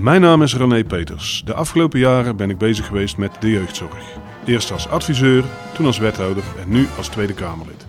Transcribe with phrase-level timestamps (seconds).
[0.00, 1.42] Mijn naam is René Peters.
[1.44, 4.16] De afgelopen jaren ben ik bezig geweest met de jeugdzorg.
[4.44, 5.44] Eerst als adviseur,
[5.74, 7.86] toen als wethouder en nu als Tweede Kamerlid.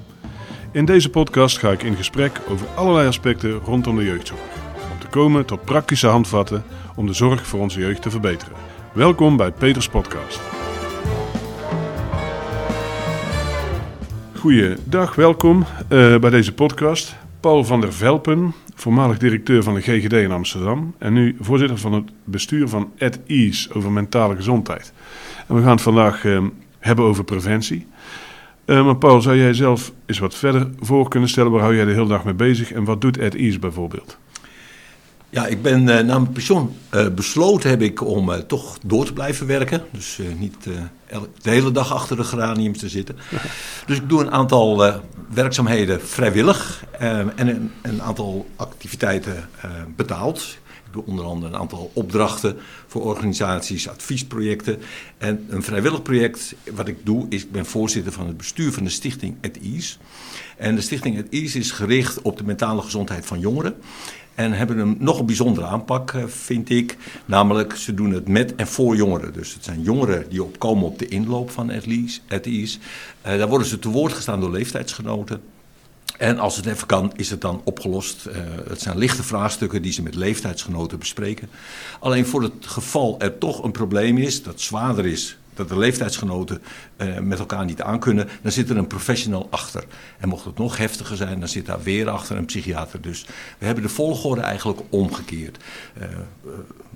[0.72, 4.42] In deze podcast ga ik in gesprek over allerlei aspecten rondom de jeugdzorg.
[4.92, 6.64] Om te komen tot praktische handvatten
[6.96, 8.56] om de zorg voor onze jeugd te verbeteren.
[8.94, 10.42] Welkom bij Peters Podcast.
[14.36, 17.16] Goeiedag, welkom uh, bij deze podcast.
[17.40, 21.94] Paul van der Velpen, voormalig directeur van de GGD in Amsterdam en nu voorzitter van
[21.94, 24.94] het bestuur van At Ease over mentale gezondheid.
[25.48, 26.44] En we gaan het vandaag uh,
[26.80, 27.88] hebben over preventie.
[28.66, 31.52] Uh, maar Paul, zou jij zelf eens wat verder voor kunnen stellen?
[31.52, 34.18] Waar hou jij de hele dag mee bezig en wat doet At Ease bijvoorbeeld?
[35.30, 39.06] Ja, ik ben uh, na mijn pensioen uh, besloten heb ik om uh, toch door
[39.06, 39.82] te blijven werken.
[39.92, 40.68] Dus niet
[41.42, 43.16] de hele dag achter de geraniums te zitten.
[43.86, 44.94] Dus ik doe een aantal
[45.30, 49.50] werkzaamheden vrijwillig en een, een, aantal activiteiten
[49.96, 50.58] betaald.
[50.90, 54.82] Ik doe onder andere een aantal opdrachten voor organisaties, adviesprojecten.
[55.18, 58.84] En een vrijwillig project, wat ik doe, is ik ben voorzitter van het bestuur van
[58.84, 59.98] de stichting At Ease.
[60.58, 63.76] En de stichting At Ease is gericht op de mentale gezondheid van jongeren.
[64.40, 66.98] En hebben een nog een bijzondere aanpak, eh, vind ik.
[67.26, 69.34] Namelijk, ze doen het met en voor jongeren.
[69.34, 71.72] Dus het zijn jongeren die opkomen op de inloop van
[72.30, 72.78] At Ease.
[73.28, 75.42] Uh, daar worden ze te woord gestaan door leeftijdsgenoten.
[76.18, 78.28] En als het even kan, is het dan opgelost.
[78.28, 78.34] Uh,
[78.68, 81.50] het zijn lichte vraagstukken die ze met leeftijdsgenoten bespreken.
[82.00, 86.62] Alleen voor het geval er toch een probleem is dat zwaarder is dat de leeftijdsgenoten
[86.98, 89.84] uh, met elkaar niet aankunnen, dan zit er een professional achter.
[90.18, 93.02] En mocht het nog heftiger zijn, dan zit daar weer achter een psychiater.
[93.02, 93.26] Dus
[93.58, 95.58] we hebben de volgorde eigenlijk omgekeerd.
[95.98, 96.04] Uh,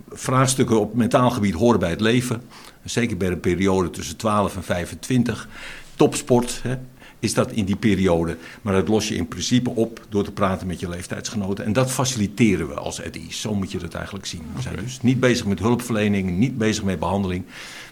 [0.09, 2.41] vraagstukken op mentaal gebied horen bij het leven.
[2.83, 5.47] Zeker bij een periode tussen 12 en 25.
[5.95, 6.77] Topsport, hè,
[7.23, 8.37] is dat in die periode.
[8.61, 11.65] Maar dat los je in principe op door te praten met je leeftijdsgenoten.
[11.65, 13.33] En dat faciliteren we als EDI.
[13.33, 14.43] Zo moet je dat eigenlijk zien.
[14.55, 17.45] We zijn dus niet bezig met hulpverlening, niet bezig met behandeling.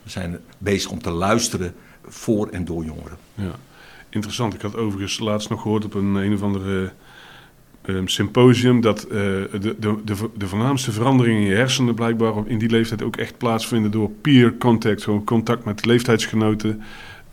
[0.04, 1.74] We zijn bezig om te luisteren
[2.08, 3.18] voor en door jongeren.
[3.36, 3.56] Ja,
[4.10, 4.54] interessant.
[4.54, 6.92] Ik had overigens laatst nog gehoord op een een of andere
[7.86, 12.58] um, symposium dat uh, de, de, de, de voornaamste veranderingen in je hersenen blijkbaar in
[12.58, 16.82] die leeftijd ook echt plaatsvinden door peer contact, gewoon contact met leeftijdsgenoten.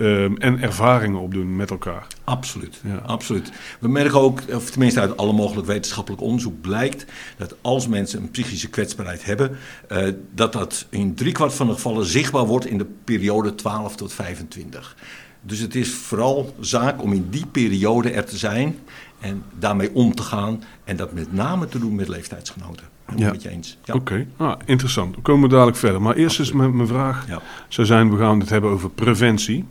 [0.01, 2.07] Um, en ervaringen opdoen met elkaar.
[2.25, 2.97] Absoluut, ja.
[2.97, 3.53] absoluut.
[3.81, 7.05] We merken ook, of tenminste uit alle mogelijk wetenschappelijk onderzoek blijkt,
[7.37, 9.57] dat als mensen een psychische kwetsbaarheid hebben,
[9.93, 14.13] uh, dat dat in driekwart van de gevallen zichtbaar wordt in de periode 12 tot
[14.13, 14.97] 25.
[15.43, 18.79] Dus het is vooral zaak om in die periode er te zijn
[19.21, 22.87] en daarmee om te gaan en dat met name te doen met leeftijdsgenoten.
[23.17, 23.31] Ja.
[23.31, 23.79] Met je eens.
[23.85, 23.95] Ja.
[23.95, 24.49] Oké, okay.
[24.49, 25.15] ah, interessant.
[25.15, 26.03] We komen dadelijk verder.
[26.03, 27.41] Maar eerst is mijn vraag, ja.
[27.69, 29.65] zou zijn, we gaan het hebben over preventie.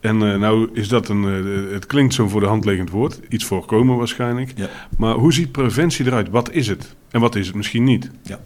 [0.00, 3.20] En uh, nou is dat een, uh, het klinkt zo'n voor de hand liggend woord,
[3.28, 4.52] iets voorkomen waarschijnlijk.
[4.56, 4.68] Ja.
[4.98, 6.28] Maar hoe ziet preventie eruit?
[6.28, 6.94] Wat is het?
[7.10, 8.10] En wat is het misschien niet?
[8.22, 8.40] Ja.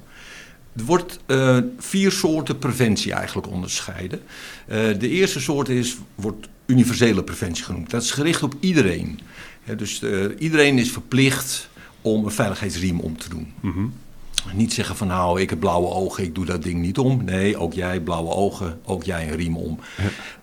[0.77, 4.21] Er wordt uh, vier soorten preventie eigenlijk onderscheiden.
[4.99, 7.91] de eerste soort is, wordt universele preventie genoemd.
[7.91, 9.21] Dat is gericht op iedereen.
[9.65, 10.03] Ja, dus
[10.39, 13.53] iedereen is verplicht om een veiligheidsriem om te doen.
[13.61, 13.93] Mm -hmm.
[14.53, 17.25] Niet zeggen van nou, ik heb blauwe ogen, ik doe dat ding niet om.
[17.25, 19.79] Nee, ook jij blauwe ogen, ook jij een riem om.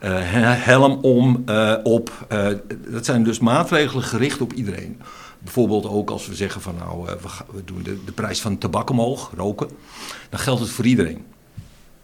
[0.03, 0.19] Uh,
[0.65, 2.27] helm om, uh, op.
[2.31, 2.47] Uh,
[2.87, 5.01] dat zijn dus maatregelen gericht op iedereen.
[5.39, 7.17] Bijvoorbeeld ook als we zeggen van nou, we,
[7.51, 9.69] we, doen de, de, prijs van tabak omhoog, roken.
[10.29, 11.25] Dan geldt het voor iedereen.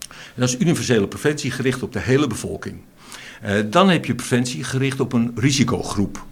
[0.07, 2.81] En dat is universele preventie gericht op de hele bevolking.
[3.69, 6.25] dan heb je preventie gericht op een risicogroep.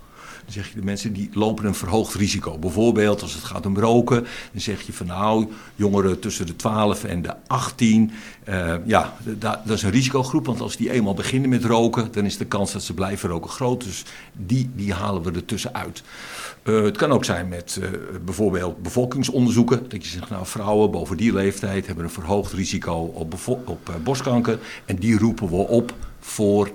[0.51, 2.57] Zeg je de mensen die lopen een verhoogd risico.
[2.57, 7.03] Bijvoorbeeld als het gaat om roken, dan zeg je van nou, jongeren tussen de 12
[7.03, 8.11] en de 18,
[8.49, 10.45] uh, ja, dat, is een risicogroep.
[10.45, 13.49] Want als die eenmaal beginnen met roken, dan is de kans dat ze blijven roken
[13.49, 13.83] groot.
[13.83, 14.03] Dus
[14.33, 16.03] die, die halen we er tussenuit.
[16.63, 17.87] Uh, het kan ook zijn met uh,
[18.25, 19.89] bijvoorbeeld bevolkingsonderzoeken.
[19.89, 23.33] Dat je zegt, nou, vrouwen boven die leeftijd hebben een verhoogd risico op,
[23.65, 24.59] op borstkanker.
[24.85, 26.71] En die roepen we op voor,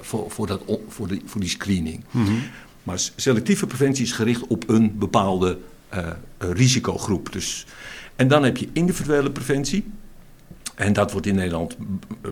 [0.00, 2.04] voor, voor, dat, voor, die, voor die screening.
[2.10, 2.42] Mm.
[2.82, 5.58] Maar selectieve preventie is gericht op een bepaalde
[5.94, 6.06] uh,
[6.38, 7.32] risicogroep.
[7.32, 7.66] Dus,
[8.16, 9.84] en dan heb je individuele preventie.
[10.74, 11.76] En dat wordt in Nederland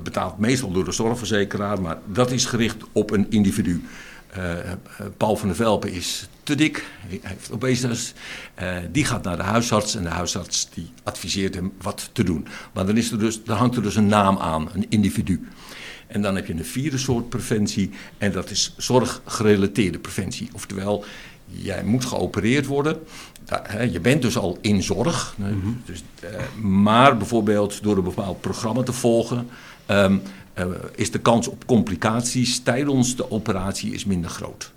[0.03, 3.85] betaald meestal door de zorgverzekeraar, maar dat is gericht op een individu.
[4.39, 4.55] Uh,
[5.17, 8.13] Paul van der Velpen is te dik, hij heeft obesitas.
[8.63, 12.47] Uh, die gaat naar de huisarts en de huisarts die adviseert hem wat te doen.
[12.73, 15.49] Maar dan, is er dus, dan hangt er dus een naam aan, een individu.
[16.11, 20.49] En dan heb je een vierde soort preventie en dat is zorggerelateerde preventie.
[20.53, 21.05] Oftewel,
[21.47, 22.99] jij moet geopereerd worden.
[23.91, 25.35] Je bent dus al in zorg.
[25.37, 25.83] Mm -hmm.
[25.85, 26.03] dus,
[26.63, 29.49] maar bijvoorbeeld door een bepaald programma te volgen...
[29.87, 30.23] Um,
[30.59, 34.73] uh, is de kans op complicaties tijdens de operatie is minder groot.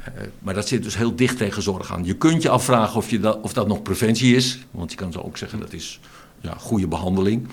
[0.00, 2.04] Uh, maar dat zit dus heel dicht tegen zorg aan.
[2.04, 4.58] Je kunt je afvragen of, je dat, of dat nog preventie is.
[4.70, 6.00] Want je kan zo ook zeggen dat is
[6.40, 7.48] ja, goede behandeling.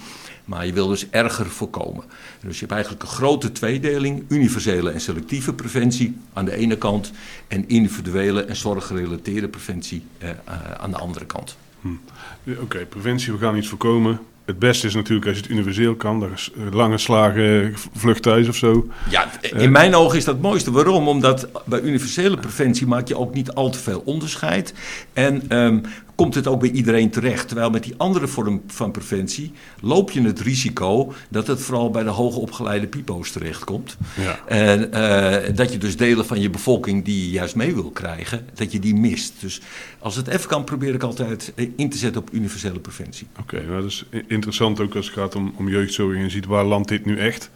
[0.48, 2.04] Maar je wil dus erger voorkomen.
[2.42, 7.12] Dus je hebt eigenlijk een grote tweedeling: universele en selectieve preventie aan de ene kant,
[7.48, 10.30] en individuele en zorggerelateerde preventie eh,
[10.78, 11.58] aan de andere kant.
[11.82, 12.52] Hm.
[12.62, 14.20] Oké, preventie, we gaan iets voorkomen.
[14.46, 16.20] Het beste is natuurlijk als je het universeel kan.
[16.20, 18.88] Dat is lange slagen, vlucht thuis of zo.
[19.10, 20.72] Ja, in mijn ogen is dat het mooiste.
[20.72, 21.08] Waarom?
[21.08, 24.74] Omdat bij universele preventie maak je ook niet al te veel onderscheid.
[25.14, 25.82] En um,
[26.18, 27.48] komt het ook bij iedereen terecht.
[27.48, 32.04] Terwijl met die andere vorm van preventie loop je het risico dat het vooral bij
[32.04, 33.98] de hoogopgeleide pipo's terechtkomt.
[34.16, 34.40] Ja.
[34.46, 38.46] En uh, dat je dus delen van je bevolking die je juist mee wil krijgen,
[38.54, 39.34] dat je die mist.
[39.40, 39.62] Dus
[40.00, 43.28] als het even kan, probeer ik altijd in te zetten op universele preventie.
[43.40, 46.46] Oké, okay, dat is interessant ook als het gaat om, om jeugdzorg en je ziet
[46.46, 47.50] waar landt dit nu echt.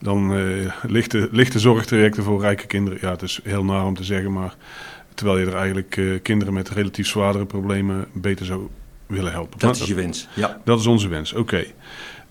[0.00, 0.72] Dan uh,
[1.30, 2.98] ligt de zorgtrajecten voor rijke kinderen.
[3.02, 4.56] Ja, het is heel naar om te zeggen, maar
[5.18, 8.68] Terwijl je er eigenlijk uh, kinderen met relatief zwaardere problemen beter zou
[9.06, 9.58] willen helpen.
[9.58, 10.60] Dat is je wens, ja.
[10.64, 11.64] Dat is onze wens, oké.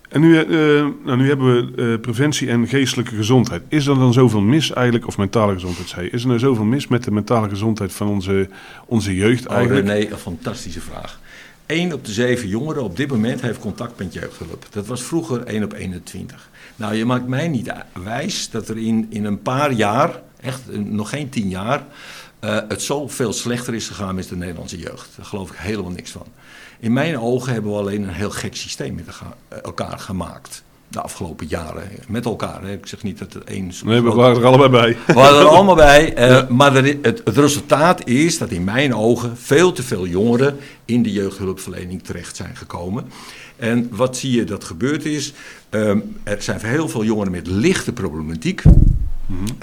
[0.09, 3.61] En nu, uh, nou, nu hebben we uh, preventie en geestelijke gezondheid.
[3.67, 6.87] Is er dan zoveel mis eigenlijk, of mentale gezondheid zei Is er nou zoveel mis
[6.87, 8.49] met de mentale gezondheid van onze,
[8.85, 9.85] onze jeugd oh, eigenlijk?
[9.85, 11.19] nee, een fantastische vraag.
[11.65, 14.67] 1 op de 7 jongeren op dit moment heeft contact met jeugdhulp.
[14.69, 16.49] Dat was vroeger 1 op 21.
[16.75, 17.71] Nou, je maakt mij niet
[18.03, 21.85] wijs dat er in, in een paar jaar, echt nog geen 10 jaar,
[22.41, 25.09] uh, het zoveel slechter is gegaan met de Nederlandse jeugd.
[25.15, 26.25] Daar geloof ik helemaal niks van.
[26.79, 29.05] In mijn ogen hebben we alleen een heel gek systeem met
[29.63, 30.63] elkaar gemaakt.
[30.87, 31.89] De afgelopen jaren.
[32.07, 32.61] Met elkaar.
[32.61, 32.73] Hè.
[32.73, 33.71] Ik zeg niet dat het één...
[33.83, 34.97] Nee, we waren er allebei bij.
[35.07, 36.29] We waren er allemaal bij.
[36.29, 41.03] Uh, Maar het, het, resultaat is dat in mijn ogen veel te veel jongeren in
[41.03, 43.05] de jeugdhulpverlening terecht zijn gekomen.
[43.55, 45.33] En wat zie je dat gebeurd is?
[45.69, 48.63] Um, er zijn heel veel jongeren met lichte problematiek.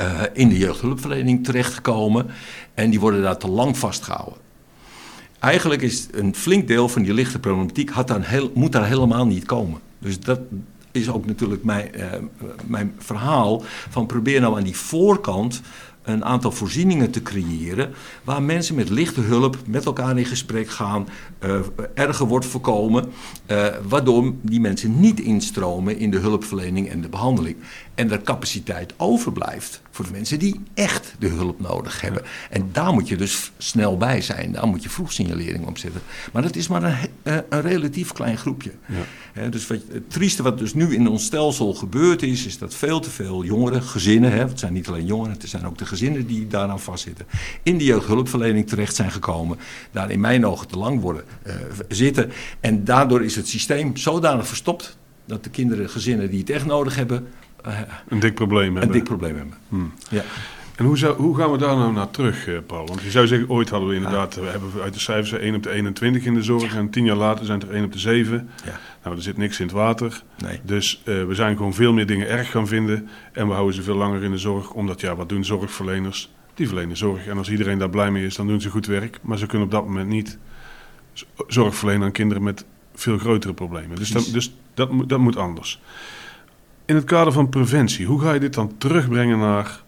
[0.01, 2.27] Uh, in de jeugdhulpverlening terechtgekomen.
[2.75, 4.39] En die worden daar te lang vastgehouden.
[5.39, 8.09] Eigenlijk is een flink deel van die lichte problematiek had
[8.55, 9.81] moet daar helemaal niet komen.
[9.99, 10.41] Dus dat
[10.93, 12.05] is ook natuurlijk mijn, uh,
[12.67, 15.61] mijn verhaal van probeer nou aan die voorkant
[16.05, 21.09] een aantal voorzieningen te creëren waar mensen met lichte hulp met elkaar in gesprek gaan,
[21.45, 21.61] uh,
[21.95, 23.13] erger wordt voorkomen,
[23.47, 27.57] uh, waardoor die mensen niet instromen in de hulpverlening en de behandeling.
[27.95, 32.23] En er capaciteit overblijft voor de mensen die echt de hulp nodig hebben.
[32.51, 36.01] En daar moet je dus snel bij zijn, daar moet je vroegsignalering op zetten.
[36.33, 38.71] Maar dat is maar een, eh, een relatief klein groepje.
[39.35, 39.49] Ja.
[39.49, 43.01] dus wat, het trieste wat dus nu in ons stelsel gebeurd is, is dat veel
[43.01, 46.27] te veel jongeren, gezinnen, hè, het zijn niet alleen jongeren, het zijn ook de gezinnen
[46.27, 47.27] die daaraan vastzitten,
[47.63, 49.59] in de jeugdhulpverlening terecht zijn gekomen,
[49.91, 51.55] daar in mijn ogen te lang worden uh,
[51.89, 52.33] zitten.
[52.61, 56.97] En daardoor is het systeem zodanig verstopt dat de kinderen, gezinnen die het echt nodig
[56.97, 57.27] hebben,
[58.09, 58.83] een dik probleem hebben.
[58.83, 59.55] Een dik probleem hebben.
[59.69, 59.93] Hmm.
[60.11, 60.23] Ja.
[60.77, 62.87] En hoe, zou, hoe gaan we daar nou naar terug, eh, Paul?
[62.87, 65.63] Want je zou zeggen, ooit hadden we inderdaad, we hebben uit de cijfers 1 op
[65.63, 66.75] de 21 in de zorg.
[66.75, 68.51] En tien jaar later zijn het er 1 op de 7.
[68.65, 68.81] Ja.
[69.03, 70.23] Nou, er zit niks in het water.
[70.39, 70.61] Nee.
[70.63, 73.09] Dus uh, we zijn gewoon veel meer dingen erg gaan vinden.
[73.33, 74.71] En we houden ze veel langer in de zorg.
[74.71, 76.33] Omdat, ja, wat doen zorgverleners?
[76.55, 77.27] Die verlenen zorg.
[77.27, 79.19] En als iedereen daar blij mee is, dan doen ze goed werk.
[79.23, 80.39] Maar ze kunnen op dat moment niet
[81.47, 82.65] zorg verlenen aan kinderen met
[82.95, 83.97] veel grotere problemen.
[83.97, 85.81] Dus, dat, dus dat, dat moet anders.
[86.87, 89.83] In het kader van preventie, hoe ga je dit dan terugbrengen naar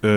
[0.00, 0.10] uh,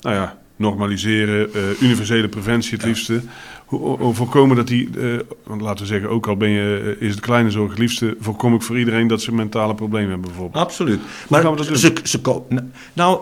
[0.00, 3.22] nou ja, normaliseren, uh, universele preventie het liefste?
[3.64, 5.18] Hoe, voorkomen dat die, uh,
[5.58, 8.62] laten we zeggen, ook al ben je, is het kleine zorg het liefste, voorkom ik
[8.62, 10.64] voor iedereen dat ze mentale problemen hebben bijvoorbeeld?
[10.64, 10.98] Absoluut.
[10.98, 11.76] Hoe maar gaan we dat doen?
[11.76, 12.42] Ze, ze,
[12.92, 13.20] nou,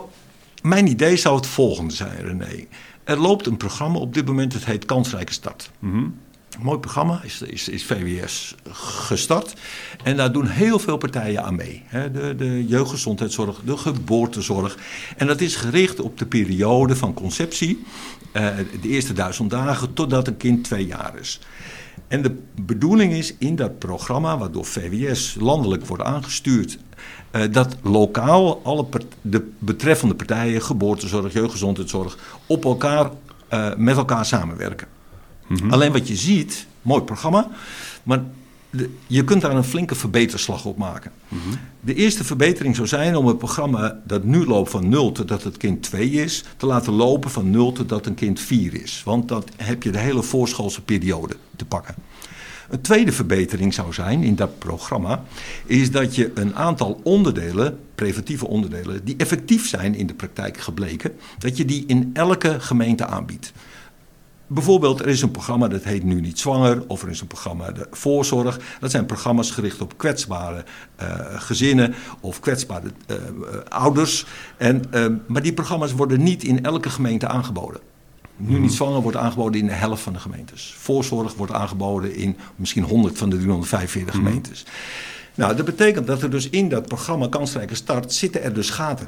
[0.61, 2.65] mijn idee zou het volgende zijn, René.
[3.03, 5.71] Er loopt een programma op dit moment, het heet Kansrijke Start.
[5.79, 6.15] Mm -hmm.
[6.61, 9.53] Mooi programma is, is, is VWS gestart.
[10.03, 11.83] En daar doen heel veel partijen aan mee.
[11.91, 14.77] De, de jeugdgezondheidszorg, de geboortezorg.
[15.17, 17.83] En dat is gericht op de periode van conceptie,
[18.31, 18.47] eh,
[18.81, 21.39] de eerste duizend dagen, totdat een kind twee jaar is.
[22.07, 26.77] En de bedoeling is in dat programma, wat door VWS landelijk wordt aangestuurd,
[27.31, 28.85] uh, dat lokaal alle
[29.21, 33.09] de betreffende partijen, geboortezorg, jeugdgezondheidszorg, op elkaar,
[33.53, 34.87] uh, met elkaar samenwerken.
[35.47, 35.71] Mhm.
[35.71, 37.49] Alleen wat je ziet, mooi programma,
[38.03, 38.23] maar
[38.69, 41.11] de, je kunt daar een flinke verbeterslag op maken.
[41.27, 41.39] Mhm.
[41.79, 45.57] De eerste verbetering zou zijn om het programma dat nu loopt van 0 totdat het
[45.57, 49.01] kind 2 is, te laten lopen van 0 totdat een kind 4 is.
[49.05, 51.95] Want dan heb je de hele voorschoolse periode te pakken.
[52.69, 55.23] Een tweede verbetering zou zijn in dat programma,
[55.65, 61.11] is dat je een aantal onderdelen, preventieve onderdelen, die effectief zijn in de praktijk gebleken,
[61.37, 63.51] dat je die in elke gemeente aanbiedt.
[64.53, 67.71] Bijvoorbeeld, er is een programma dat heet Nu Niet Zwanger, of er is een programma
[67.71, 68.59] de Voorzorg.
[68.79, 70.63] Dat zijn programma's gericht op kwetsbare
[71.01, 73.17] uh, gezinnen of kwetsbare uh,
[73.69, 74.25] ouders.
[74.57, 77.81] En, uh, maar die programma's worden niet in elke gemeente aangeboden.
[78.35, 80.75] Nu niet zwanger wordt aangeboden in de helft van de gemeentes.
[80.77, 84.65] Voorzorg wordt aangeboden in misschien 100 van de 345 gemeentes.
[85.35, 89.07] Nou, dat betekent dat er dus in dat programma Kansrijke Start zitten er dus gaten.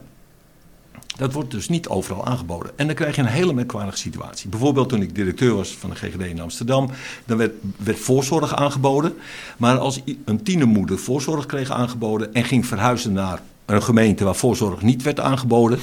[1.16, 2.72] Dat wordt dus niet overal aangeboden.
[2.76, 4.50] En dan krijg je een hele merkwaardige situatie.
[4.50, 6.90] Bijvoorbeeld toen ik directeur was van de GGD in Amsterdam,
[7.26, 9.16] dan werd, werd voorzorg aangeboden.
[9.58, 14.82] Maar als een tienermoeder voorzorg kreeg aangeboden en ging verhuizen naar een gemeente waar voorzorg
[14.82, 15.80] niet werd aangeboden,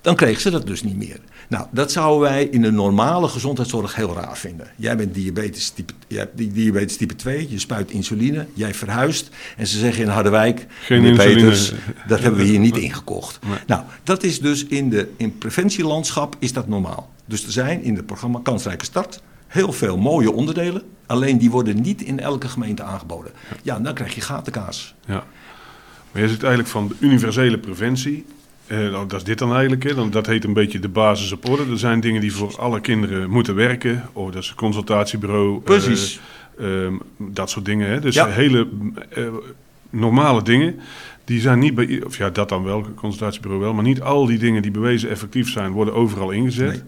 [0.00, 1.20] dan kreeg ze dat dus niet meer.
[1.48, 4.66] Nou, dat zouden wij in de normale gezondheidszorg heel raar vinden.
[4.76, 9.30] Jij bent diabetes type, jij hebt diabetes type 2, je spuit insuline, jij verhuist.
[9.56, 11.34] En ze zeggen in Harderwijk, Geen insuline.
[11.34, 11.72] Peters,
[12.06, 13.38] dat hebben we hier niet ingekocht.
[13.66, 17.10] Nou, dat is dus in, de, in preventielandschap is dat normaal.
[17.24, 20.82] Dus er zijn in het programma Kansrijke Start heel veel mooie onderdelen.
[21.06, 23.32] Alleen die worden niet in elke gemeente aangeboden.
[23.62, 24.94] Ja, dan krijg je gatenkaas.
[25.06, 25.24] Ja.
[26.12, 28.26] Maar je zit eigenlijk van de universele preventie.
[28.68, 29.82] Nou, dat is dit dan eigenlijk.
[29.82, 29.94] Hè?
[29.94, 31.70] Dan, dat heet een beetje de basis op orde.
[31.70, 34.08] Er zijn dingen die voor alle kinderen moeten werken.
[34.12, 35.56] Oh, dat is een consultatiebureau.
[35.56, 36.20] eh, Precies.
[36.58, 37.88] ehm, dat soort dingen.
[37.88, 38.00] Hè?
[38.00, 38.26] Dus Ja.
[38.26, 38.68] hele
[39.08, 39.24] eh,
[39.90, 40.78] normale dingen.
[41.24, 43.74] Die zijn niet bij, of ja, dat dan wel, consultatiebureau wel.
[43.74, 46.68] Maar niet al die dingen die bewezen effectief zijn, worden overal ingezet.
[46.70, 46.82] Nee.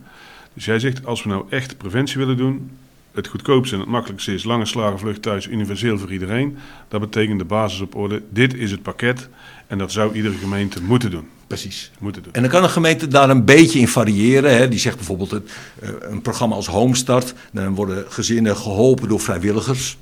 [0.55, 2.71] Dus jij zegt, als we nou echt preventie willen doen,
[3.13, 6.57] het goedkoopste en het makkelijkste is lange slagenvlucht thuis, universeel voor iedereen.
[6.89, 8.23] Dat betekent de basis op orde.
[8.31, 9.29] Dit is het pakket
[9.67, 11.27] en dat zou iedere gemeente moeten doen.
[11.49, 11.91] Precies.
[11.99, 12.33] Moeten doen.
[12.33, 14.57] En dan kan een gemeente daar een beetje in variëren.
[14.57, 14.69] Hè.
[14.69, 15.51] Die zegt bijvoorbeeld het,
[15.81, 17.35] eh, een programma als Homestart.
[17.53, 19.97] Dan worden gezinnen geholpen door vrijwilligers.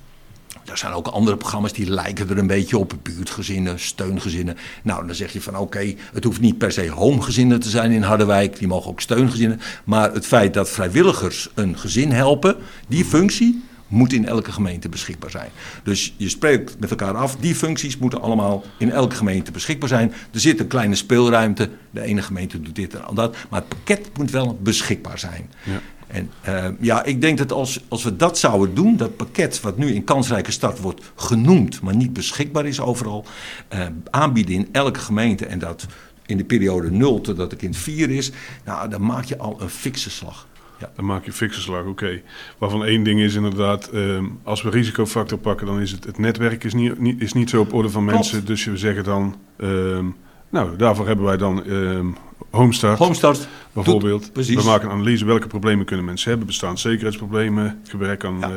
[0.64, 2.94] Er zijn ook andere programma's die lijken er een beetje op.
[3.02, 4.56] Buurtgezinnen, steungezinnen.
[4.82, 8.02] Nou, dan zeg je van oké, het hoeft niet per se homegezinnen te zijn in
[8.02, 8.58] Harderwijk.
[8.58, 9.60] Die mogen ook steungezinnen.
[9.84, 12.56] Maar het feit dat vrijwilligers een gezin helpen,
[12.88, 15.50] die functie moet in elke gemeente beschikbaar zijn.
[15.82, 20.12] Dus je spreekt met elkaar af, die functies moeten allemaal in elke gemeente beschikbaar zijn.
[20.32, 23.36] Er zit een kleine speelruimte, de ene gemeente doet dit en dat.
[23.50, 25.50] Maar het pakket moet wel beschikbaar zijn.
[25.62, 25.80] Ja.
[26.06, 29.78] En eh, ja, ik denk dat als, als we dat zouden doen, dat pakket wat
[29.78, 33.24] nu in kansrijke start wordt genoemd, maar niet beschikbaar is overal,
[33.68, 35.86] eh, aanbieden in elke gemeente en dat
[36.26, 38.30] in de periode 0 totdat het kind 4 is,
[38.64, 40.46] nou, dan maak je al een fikse slag.
[40.80, 40.90] Ja.
[40.96, 42.20] Dan maak je fikse slag, oké.
[42.58, 46.64] Waarvan één ding is inderdaad, ehm, als we risicofactor pakken, dan is het, het netwerk
[46.64, 48.18] is niet, niet, is niet zo op orde van Klopt.
[48.18, 48.44] mensen.
[48.46, 50.04] Dus we zeggen dan, ehm,
[50.50, 52.06] nou, daarvoor hebben wij dan ehm
[52.50, 52.98] Homestart.
[52.98, 54.54] Homestart, Bijvoorbeeld, precies.
[54.56, 56.46] we maken een analyse welke problemen kunnen mensen hebben.
[56.46, 58.48] Bestaanszekerheidsproblemen, gebrek aan Ja.
[58.50, 58.56] eh,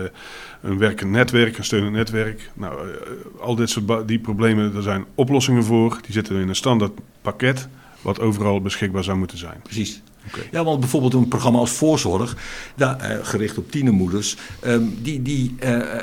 [0.62, 2.52] een werkend netwerk, een steunend netwerk.
[2.54, 2.96] Nou, eh,
[3.42, 5.98] al dit soort die problemen, daar zijn oplossingen voor.
[6.02, 7.68] Die zitten in een standaard pakket,
[8.02, 9.60] wat overal beschikbaar zou moeten zijn.
[9.64, 10.02] precies.
[10.52, 12.38] Ja, want bijvoorbeeld een programma als Voorzorg,
[12.78, 16.00] eh, gericht op tienermoeders, ehm, die, die, eh,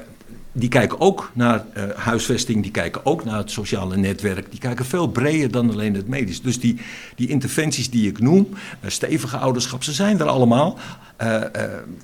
[0.52, 4.84] die kijken ook naar eh, huisvesting, die kijken ook naar het sociale netwerk, die kijken
[4.84, 6.42] veel breder dan alleen het medisch.
[6.42, 6.80] Dus die,
[7.16, 8.48] die interventies die ik noem,
[8.86, 10.78] stevige ouderschap, ze zijn er allemaal,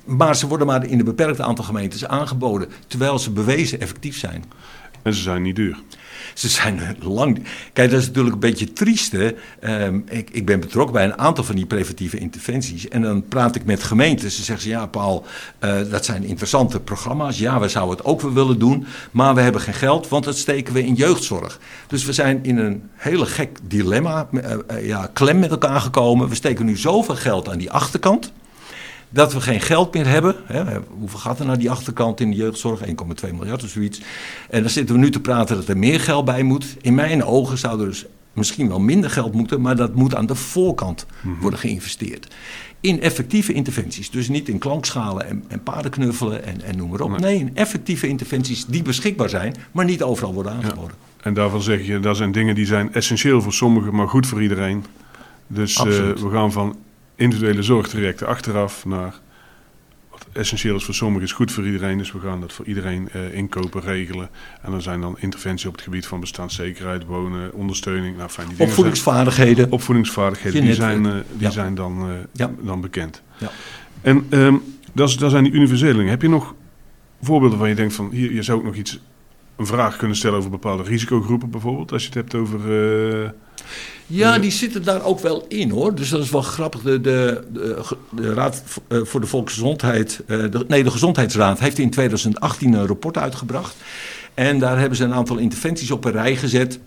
[0.04, 4.44] maar ze worden maar in een beperkt aantal gemeentes aangeboden, terwijl ze bewezen effectief zijn.
[5.02, 5.78] En ze zijn niet duur.
[6.34, 7.42] Ze zijn lang.
[7.72, 9.14] Kijk, dat is natuurlijk een beetje triest.
[9.60, 12.88] Ehm, ik, ik ben betrokken bij een aantal van die preventieve interventies.
[12.88, 14.36] En dan praat ik met gemeentes.
[14.36, 15.24] Ze zeggen ze: Ja, Paul,
[15.58, 17.38] eh, dat zijn interessante programma's.
[17.38, 18.86] Ja, we zouden het ook wel willen doen.
[19.10, 21.58] Maar we hebben geen geld, want dat steken we in jeugdzorg.
[21.86, 26.28] Dus we zijn in een hele gek dilemma, eh, eh, ja, klem met elkaar gekomen.
[26.28, 28.32] We steken nu zoveel geld aan die achterkant
[29.12, 30.36] dat we geen geld meer hebben.
[30.44, 30.64] Hè,
[30.98, 32.80] hoeveel gaat er naar die achterkant in de jeugdzorg?
[32.80, 32.94] 1,2
[33.34, 34.00] miljard of zoiets.
[34.50, 36.76] En dan zitten we nu te praten dat er meer geld bij moet.
[36.80, 40.26] In mijn ogen zou er dus misschien wel minder geld moeten, maar dat moet aan
[40.26, 41.06] de voorkant
[41.40, 42.34] worden geïnvesteerd.
[42.80, 44.10] In effectieve interventies.
[44.10, 47.18] Dus niet in klankschalen en, en paardenknuffelen en, en noem maar op.
[47.18, 47.38] Nee.
[47.38, 50.96] In effectieve interventies die beschikbaar zijn, maar niet overal worden aangeboden.
[51.22, 54.42] En daarvan zeg je, dat zijn dingen die zijn essentieel voor sommigen, maar goed voor
[54.42, 54.84] iedereen.
[55.46, 56.76] Dus eh, we gaan van
[57.14, 59.14] individuele zorgtrajecten achteraf naar
[60.10, 61.98] wat essentieel is voor sommigen is goed voor iedereen.
[61.98, 64.28] Dus we gaan dat voor iedereen eh, inkopen, regelen.
[64.62, 68.16] En dan zijn dan interventies op het gebied van bestaanszekerheid, wonen, ondersteuning.
[68.16, 69.72] Nou, fijn, die dingen zijn, Opvoedingsvaardigheden.
[69.72, 71.24] opvoedingsvaardigheden, die zijn, netwerk.
[71.24, 71.50] eh, die Ja.
[71.50, 72.50] zijn dan, eh, Ja.
[72.60, 73.22] dan bekend.
[73.38, 73.50] Ja.
[74.00, 74.54] En ehm
[74.94, 76.10] dat, zijn die universele dingen.
[76.10, 76.54] Heb je nog
[77.22, 79.00] voorbeelden waar je denkt van, hier, je zou ook nog iets,
[79.56, 82.58] een vraag kunnen stellen over bepaalde risicogroepen bijvoorbeeld, als je het hebt over...
[83.24, 83.30] eh,
[84.06, 85.94] Ja, die zitten daar ook wel in hoor.
[85.94, 86.80] Dus dat is wel grappig.
[86.80, 91.78] De, de, de, de Raad eh, voor de Volksgezondheid, eh, de, nee, de Gezondheidsraad heeft
[91.78, 93.74] in 2018 een rapport uitgebracht.
[94.34, 96.78] En daar hebben ze een aantal interventies op een rij gezet.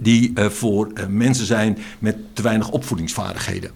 [0.00, 3.70] Die eh, voor mensen zijn met te weinig opvoedingsvaardigheden.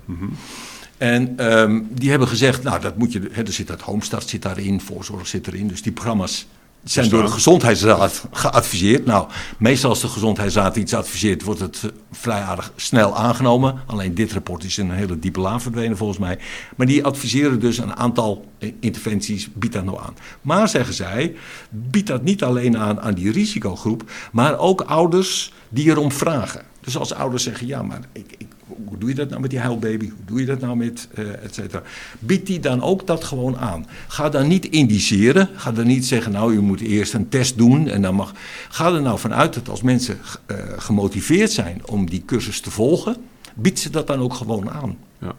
[0.99, 4.43] En ehm, die hebben gezegd, nou, dat moet je, hè, er zit dat Homestart zit
[4.43, 5.69] daarin, voorzorg zit erin.
[5.69, 6.47] Dus die programma's,
[6.93, 9.07] zijn door de gezondheidsraad geadviseerd.
[9.07, 9.29] Nou,
[9.59, 13.81] meestal als de gezondheidsraad iets adviseert, wordt het eh, vrij aardig snel aangenomen.
[13.87, 16.39] Alleen dit rapport is in een hele diepe laan verdwenen volgens mij.
[16.77, 18.45] Maar die adviseren dus een aantal
[18.81, 20.17] interventies, biedt dat nou aan.
[20.43, 21.37] Maar zeggen zij,
[21.71, 26.63] biedt dat niet alleen aan aan die risicogroep, maar ook ouders die erom vragen.
[26.81, 28.37] Dus als ouders zeggen, ja, maar ik,
[28.67, 30.09] hoe doe je dat nou met die huilbaby?
[30.09, 31.83] Hoe doe je dat nou met, uh, et cetera?
[32.19, 33.87] Biedt die dan ook dat gewoon aan.
[34.09, 35.49] Ga dan niet indiceren.
[35.55, 38.33] Ga dan niet zeggen, nou, je moet eerst een test doen en dan mag...
[38.69, 43.17] Ga er nou vanuit dat als mensen uh, gemotiveerd zijn om die cursus te volgen,
[43.55, 44.99] biedt ze dat dan ook gewoon aan.
[45.19, 45.35] Ja.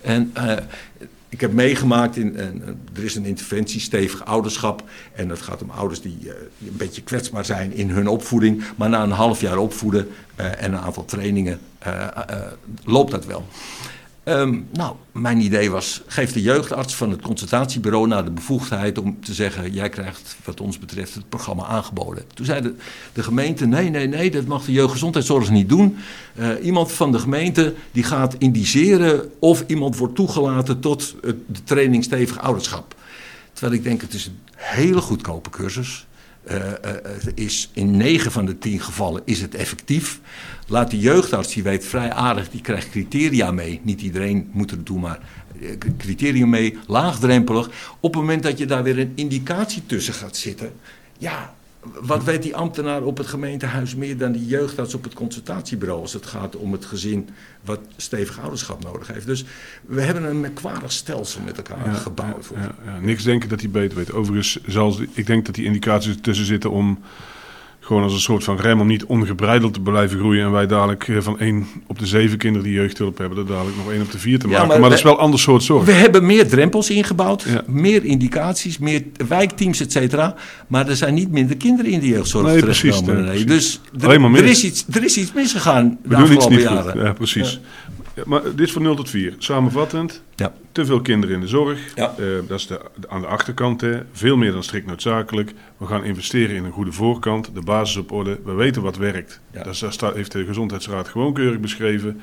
[0.00, 0.52] En uh,
[1.36, 2.36] ik heb meegemaakt, in,
[2.94, 4.82] er is een interventie, stevig ouderschap.
[5.12, 6.30] En dat gaat om ouders die, uh,
[6.66, 8.64] een beetje kwetsbaar zijn in hun opvoeding.
[8.76, 10.08] Maar na een half jaar opvoeden
[10.40, 12.06] uh, en een aantal trainingen uh,
[12.84, 13.46] loopt dat wel.
[14.28, 19.20] Um, nou, mijn idee was, geef de jeugdarts van het consultatiebureau naar de bevoegdheid om
[19.20, 22.24] te zeggen, jij krijgt wat ons betreft het programma aangeboden.
[22.34, 22.74] Toen zei
[23.12, 25.96] de, gemeente, nee, nee, nee, dat mag de jeugdgezondheidszorg niet doen.
[26.38, 31.14] Uh, iemand van de gemeente die gaat indiceren of iemand wordt toegelaten tot
[31.46, 32.94] de training stevig ouderschap.
[33.52, 36.05] Terwijl ik denk, het is een hele goedkope cursus.
[36.50, 36.72] Uh, uh,
[37.34, 40.20] is in 9 van de 10 gevallen is het effectief.
[40.66, 43.80] Laat de jeugdarts, die weet vrij aardig, die krijgt criteria mee.
[43.82, 45.18] Niet iedereen moet er doen, maar
[45.98, 47.70] criteria mee, laagdrempelig.
[48.00, 50.72] Op het moment dat je daar weer een indicatie tussen gaat zitten,
[51.18, 51.54] ja,
[52.00, 56.12] wat weet die ambtenaar op het gemeentehuis meer dan die jeugdarts op het consultatiebureau als
[56.12, 57.28] het gaat om het gezin
[57.64, 59.26] wat stevig ouderschap nodig heeft.
[59.26, 59.44] Dus
[59.86, 62.50] we hebben een merkwaardig stelsel met elkaar gebouwd.
[62.54, 64.12] Ja, ja, niks denken dat hij beter weet.
[64.12, 66.98] Overigens, zal, ik denk dat die indicaties ertussen zitten om
[67.86, 70.44] gewoon als een soort van rem om niet ongebreideld te blijven groeien.
[70.44, 73.76] En wij dadelijk eh, van één op de zeven kinderen die jeugdhulp hebben, er dadelijk
[73.76, 74.68] nog één op de vier te maken.
[74.68, 75.84] maar, maar dat is wel een ander soort zorg.
[75.84, 77.62] We hebben meer drempels ingebouwd, ja.
[77.66, 80.34] meer indicaties, meer wijkteams, et cetera.
[80.66, 83.24] Maar er zijn niet minder kinderen in de jeugdzorg nee, terechtgekomen.
[83.24, 83.44] Precies, nee.
[83.44, 86.92] Dus er, er, is iets, er is iets misgegaan We de afgelopen jaren.
[86.92, 87.02] Goed.
[87.02, 87.60] Ja, precies.
[87.62, 87.85] Ja.
[88.16, 89.34] Ja, maar dit is van 0 tot 4.
[89.38, 90.52] Samenvattend, ja.
[90.72, 91.94] te veel kinderen in de zorg.
[91.94, 92.14] Ja.
[92.18, 93.80] Uh, dat is de, aan de achterkant.
[93.80, 94.00] Hè.
[94.12, 95.52] Veel meer dan strikt noodzakelijk.
[95.76, 97.54] We gaan investeren in een goede voorkant.
[97.54, 98.38] De basis op orde.
[98.44, 99.40] We weten wat werkt.
[99.50, 102.20] Dat staat, heeft de Gezondheidsraad gewoon keurig beschreven.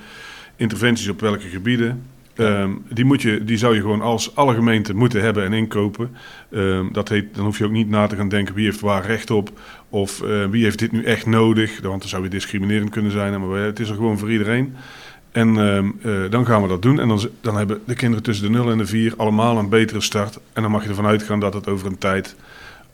[0.55, 2.03] Interventies op welke gebieden.
[2.37, 6.15] Um, die, moet je, die zou je gewoon als alle gemeenten moeten hebben en inkopen.
[6.49, 9.05] Um, dat heet, dan hoef je ook niet na te gaan denken wie heeft waar
[9.05, 9.51] recht op.
[9.89, 11.81] Of uh, wie heeft dit nu echt nodig.
[11.81, 13.47] Want dan zou je discriminerend kunnen zijn.
[13.47, 14.75] Maar het is er gewoon voor iedereen.
[15.33, 15.55] En
[16.01, 16.99] uh, dan gaan we dat doen.
[16.99, 20.01] En dan, dan hebben de kinderen tussen de 0 en de 4 allemaal een betere
[20.01, 20.39] start.
[20.53, 22.35] En dan mag je ervan uitgaan dat het over een tijd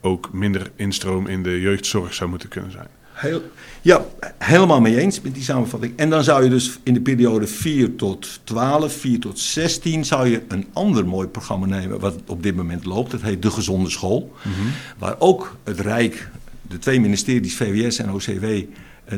[0.00, 2.86] ook minder instroom in de jeugdzorg zou moeten kunnen zijn.
[3.12, 3.42] Heel,
[3.82, 4.04] ja,
[4.38, 5.92] helemaal mee eens met die samenvatting.
[5.96, 10.28] En dan zou je dus in de periode 4 tot 12, 4 tot 16, zou
[10.28, 13.10] je een ander mooi programma nemen wat op dit moment loopt.
[13.10, 14.32] Dat heet De Gezonde School.
[14.42, 14.72] Mm-hmm.
[14.98, 16.30] Waar ook het Rijk,
[16.62, 18.46] de twee ministeries, VWS en OCW,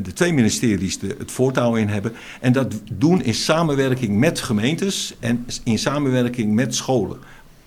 [0.01, 2.13] de twee ministeries de, het voortouw in hebben.
[2.41, 7.17] En dat doen in samenwerking met gemeentes en in samenwerking met scholen.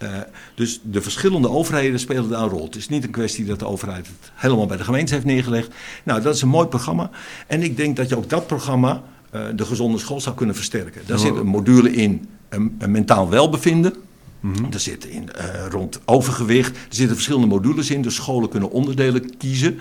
[0.03, 0.09] Uh,
[0.55, 2.65] dus de verschillende overheden spelen daar een rol.
[2.65, 5.75] Het is niet een kwestie dat de overheid het helemaal bij de gemeente heeft neergelegd.
[6.03, 7.11] Nou, dat is een mooi programma.
[7.47, 9.03] En ik denk dat je ook dat programma,
[9.35, 11.03] uh, de gezonde school, zou kunnen versterken.
[11.07, 13.95] Daar zit een module in, een, een mentaal welbevinden.
[14.41, 14.73] Mm-hmm.
[14.73, 16.77] Er zit in, uh, rond overgewicht.
[16.77, 18.03] Er zitten verschillende modules in.
[18.03, 19.79] De scholen kunnen onderdelen kiezen.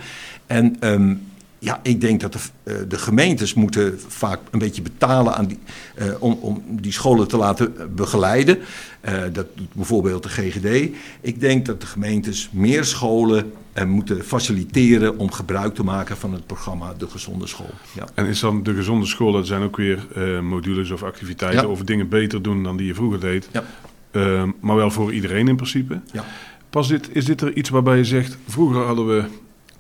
[0.48, 1.22] En um,
[1.66, 5.60] ja, ik denk dat de, uh, de, gemeentes moeten vaak een beetje betalen aan die,
[6.00, 8.58] uh, om, om, die scholen te laten begeleiden.
[8.58, 10.96] Uh, dat doet bijvoorbeeld de GGD.
[11.22, 13.52] Ik denk dat de gemeentes meer scholen
[13.86, 17.70] moeten faciliteren om gebruik te maken van het programma De Gezonde School.
[17.96, 18.08] Ja.
[18.14, 20.08] En is dan de Gezonde School, dat zijn ook weer
[20.44, 21.68] modules of activiteiten ja.
[21.68, 23.50] of dingen beter doen dan die je vroeger deed.
[23.52, 23.64] Ja.
[24.12, 26.02] Ehm, maar wel voor iedereen in principe.
[26.12, 26.26] Ja.
[26.70, 29.24] Pas dit, is dit er iets waarbij je zegt, vroeger hadden we,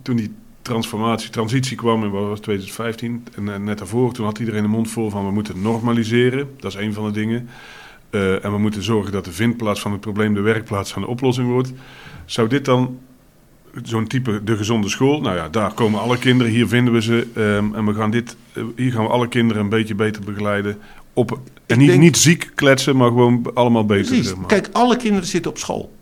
[0.02, 0.32] toen die
[0.66, 4.68] transformatie, transitie kwam in wat was 2015 en, en net daarvoor, toen had iedereen de
[4.68, 6.50] mond vol van we moeten normaliseren.
[6.60, 7.50] Dat is een van de dingen.
[8.12, 11.08] Uh, en we moeten zorgen dat de vindplaats van het probleem de werkplaats van de
[11.08, 11.72] oplossing wordt.
[12.26, 13.00] Zou dit dan
[13.84, 15.22] zo'n type de gezonde school?
[15.22, 17.28] Nou ja, daar komen alle kinderen, hier vinden we ze.
[17.38, 20.78] Um, en we gaan dit, uh, hier gaan we alle kinderen een beetje beter begeleiden.
[21.14, 24.06] Op, en niet, denk, niet ziek kletsen, maar gewoon allemaal beter.
[24.06, 24.28] Precies.
[24.28, 24.48] Zeg maar.
[24.48, 25.96] Kijk, alle kinderen zitten op school.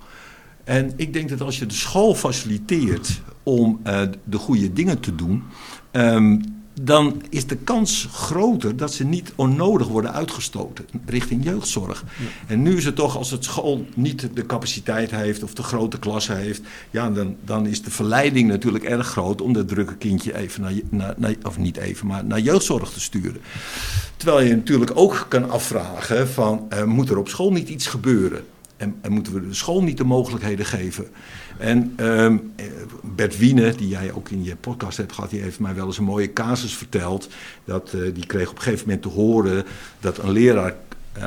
[0.63, 5.15] En ik denk dat als je de school faciliteert om uh, de goede dingen te
[5.15, 5.43] doen,
[5.91, 6.41] um,
[6.81, 12.03] dan is de kans groter dat ze niet onnodig worden uitgestoten richting jeugdzorg.
[12.19, 12.25] Ja.
[12.47, 15.99] En nu is het toch, als het school niet de capaciteit heeft of de grote
[15.99, 20.37] klasse heeft, ja, dan, dan is de verleiding natuurlijk erg groot om dat drukke kindje
[20.37, 23.41] even naar, naar, naar, of niet even, maar naar jeugdzorg te sturen.
[24.17, 28.45] Terwijl je natuurlijk ook kan afvragen van, uh, moet er op school niet iets gebeuren?
[28.77, 31.07] En, en, moeten we de school niet de mogelijkheden geven?
[31.57, 32.37] En ehm,
[33.01, 35.97] Bert Wiene, die jij ook in je podcast hebt gehad, die heeft mij wel eens
[35.97, 37.29] een mooie casus verteld.
[37.65, 39.65] Dat, die kreeg op een gegeven moment te horen
[39.99, 40.75] dat een leraar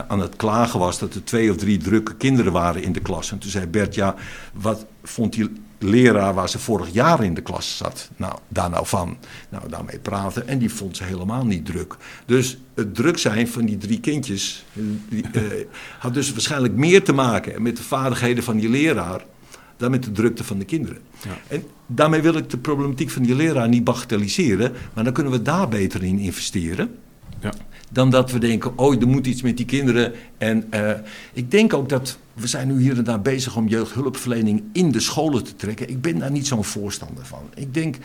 [0.09, 3.31] aan het klagen was dat er twee of drie drukke kinderen waren in de klas.
[3.31, 4.15] En toen zei Bert, ja,
[4.53, 8.87] wat vond die leraar waar ze vorig jaar in de klas zat, nou, daar nou
[8.87, 9.17] van?
[9.49, 10.49] Nou, daarmee praten.
[10.49, 11.97] En die vond ze helemaal niet druk.
[12.27, 14.65] Dus het druk zijn van die drie kindjes
[15.09, 15.43] die, eh,
[15.99, 19.25] had dus waarschijnlijk meer te maken met de vaardigheden van die leraar
[19.77, 20.99] dan met de drukte van de kinderen.
[21.25, 21.39] Ja.
[21.49, 25.43] En daarmee wil ik de problematiek van die leraar niet bagatelliseren, maar dan kunnen we
[25.43, 26.95] daar beter in investeren.
[27.41, 27.53] Ja.
[27.91, 30.13] Dan dat we denken, oh, er moet iets met die kinderen.
[30.39, 30.91] En uh,
[31.33, 35.01] ik denk ook dat we zijn nu hier en daar bezig om jeugdhulpverlening in de
[35.01, 35.89] scholen te trekken.
[35.89, 37.43] Ik ben daar niet zo'n voorstander van.
[37.55, 37.97] Ik denk,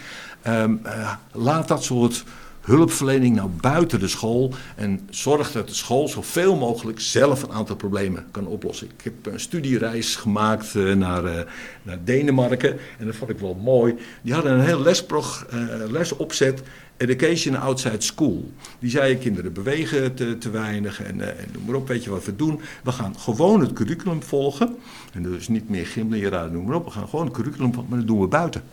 [0.48, 2.24] um, uh, laat dat soort
[2.62, 7.76] hulpverlening nou buiten de school en zorg dat de school zoveel mogelijk zelf een aantal
[7.76, 8.88] problemen kan oplossen.
[8.98, 11.42] Ik heb een studiereis gemaakt uh, naar, uh,
[11.84, 13.96] naar Denemarken en dat vond ik wel mooi.
[14.22, 16.62] Die hadden een heel lesprog, uh, lesopzet
[16.98, 18.52] Education Outside School.
[18.80, 22.26] Die zeiden kinderen bewegen te, te weinig en, en noem maar op, weet je wat
[22.26, 22.62] we doen.
[22.84, 24.76] We gaan gewoon het curriculum volgen.
[25.14, 26.86] En dus niet meer gymleraar, noem maar op.
[26.86, 28.64] We gaan gewoon het curriculum volgen, maar dat doen we buiten.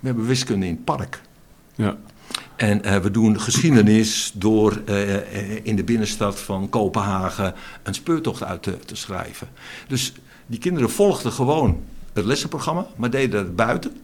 [0.00, 1.20] We hebben wiskunde in het park.
[1.74, 1.96] Ja.
[2.56, 8.62] En uh, we doen geschiedenis door uh, in de binnenstad van Kopenhagen een speurtocht uit
[8.62, 9.48] te, te schrijven.
[9.88, 10.12] Dus
[10.46, 11.82] die kinderen volgden gewoon
[12.12, 13.96] het lessenprogramma, maar deden dat buiten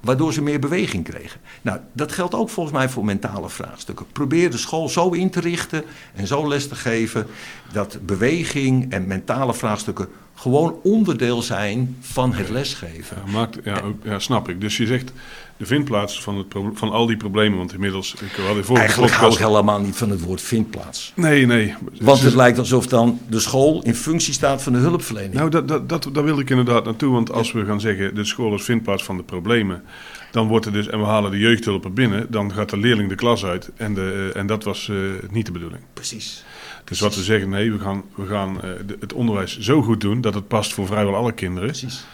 [0.00, 1.40] waardoor ze meer beweging kregen.
[1.62, 4.06] Nou, dat geldt ook volgens mij voor mentale vraagstukken.
[4.12, 5.84] Probeer de school zo in te richten
[6.14, 7.26] en zo les te geven
[7.72, 10.08] dat beweging en mentale vraagstukken
[10.38, 13.16] gewoon onderdeel zijn van het lesgeven.
[13.26, 14.60] Ja, maakt, ja, ja, snap ik.
[14.60, 15.12] Dus je zegt
[15.56, 18.14] de vindplaats van, het van al die problemen, want inmiddels...
[18.14, 21.12] Ik had Eigenlijk hou ik helemaal niet van het woord vindplaats.
[21.14, 21.74] Nee, nee.
[22.00, 25.34] Want het lijkt alsof dan de school in functie staat van de hulpverlening.
[25.34, 28.24] Nou, dat, dat, dat, daar wil ik inderdaad naartoe, want als we gaan zeggen de
[28.24, 29.82] school is vindplaats van de problemen...
[30.30, 33.14] Dan wordt er dus, en we halen de jeugdhulpen binnen, dan gaat de leerling de
[33.14, 33.70] klas uit.
[33.76, 34.98] En, de, en dat was uh,
[35.30, 35.82] niet de bedoeling.
[35.92, 36.44] Precies.
[36.88, 38.54] Dus wat we zeggen, nee, we gaan, we gaan
[38.86, 41.68] de, het onderwijs zo goed doen dat het past voor vrijwel alle kinderen.
[41.68, 42.04] Precies.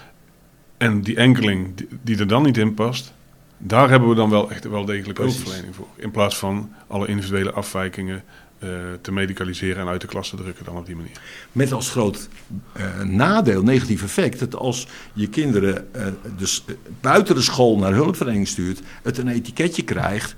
[0.76, 3.12] En die enkeling die, die er dan niet in past,
[3.58, 5.88] daar hebben we dan wel echt wel degelijk hulpverlening voor.
[5.96, 8.24] In plaats van alle individuele afwijkingen
[8.58, 11.20] uh, te medicaliseren en uit de klas te drukken dan op die manier.
[11.52, 12.28] Met als groot
[12.76, 16.06] uh, nadeel, negatief effect, dat als je kinderen uh,
[16.36, 16.64] dus
[17.00, 20.36] buiten de school naar hulpverlening stuurt, het een etiketje krijgt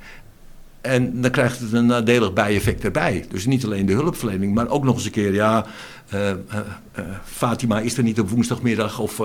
[0.87, 3.25] en dan krijgt het een nadelig bijeffect erbij.
[3.29, 5.67] Dus niet alleen de hulpverlening, maar ook nog eens een keer, ja,
[6.15, 6.35] uh, uh,
[6.99, 9.23] uh, Fatima is er niet op woensdagmiddag, of,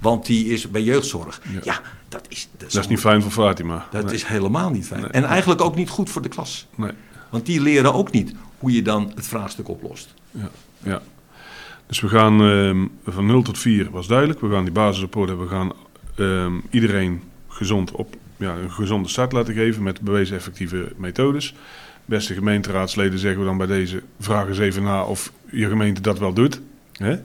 [0.00, 1.40] want die is bij jeugdzorg.
[1.52, 2.48] Ja, ja dat is...
[2.56, 3.86] Dat is, dat is niet fijn voor Fatima.
[3.90, 4.14] Dat nee.
[4.14, 5.00] is helemaal niet fijn.
[5.00, 5.10] Nee.
[5.10, 6.66] En eigenlijk ook niet goed voor de klas.
[6.74, 6.90] Nee.
[7.30, 10.14] Want die leren ook niet hoe je dan het vraagstuk oplost.
[10.30, 10.50] Ja,
[10.82, 11.02] ja.
[11.86, 14.40] Dus we gaan ehm, van 0 tot 4 was duidelijk.
[14.40, 15.48] We gaan die basisrapport hebben.
[15.48, 15.72] We gaan
[16.16, 21.54] ehm, iedereen gezond op ja, een gezonde start laten geven met bewezen effectieve methodes.
[22.04, 26.18] Beste gemeenteraadsleden zeggen we dan bij deze, vraag eens even na of je gemeente dat
[26.18, 26.60] wel doet.
[26.92, 27.16] Hè?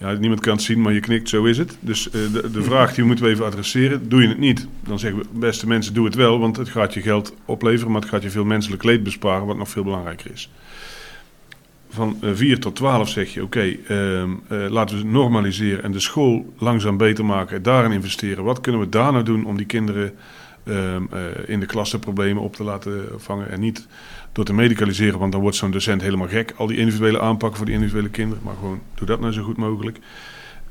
[0.00, 1.76] Ja, niemand kan het zien, maar je knikt, zo is het.
[1.80, 4.08] Dus uh, de, de vraag die moeten we even adresseren.
[4.08, 6.38] Doe je het niet, dan zeggen we, beste mensen, doe het wel.
[6.38, 9.56] Want het gaat je geld opleveren, maar het gaat je veel menselijk leed besparen, wat
[9.56, 10.50] nog veel belangrijker is.
[11.90, 15.84] Van uh, 4 tot 12 zeg je, oké, okay, uh, uh, laten we het normaliseren
[15.84, 17.62] en de school langzaam beter maken.
[17.62, 18.44] Daarin investeren.
[18.44, 20.12] Wat kunnen we daar nou doen om die kinderen
[20.70, 23.50] Ehm, eh, in de klas de problemen op te laten vangen.
[23.50, 23.86] En niet
[24.32, 26.54] door te medicaliseren, want dan wordt zo'n docent helemaal gek.
[26.56, 28.44] Al die individuele aanpakken voor die individuele kinderen.
[28.44, 29.98] Maar gewoon, doe dat nou zo goed mogelijk.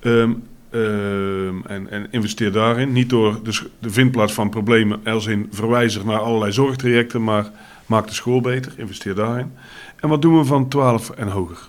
[0.02, 2.92] Um, um, en, en, investeer daarin.
[2.92, 7.52] Niet door de, de vindplaats van problemen als in verwijzen naar allerlei zorgtrajecten, maar
[7.86, 8.74] maak de school beter.
[8.78, 9.52] Investeer daarin.
[9.96, 11.68] En wat doen we van 12 en hoger?